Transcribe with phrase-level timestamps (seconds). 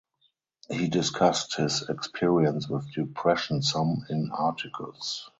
[0.67, 5.29] He discussed his experience with depression some in articles.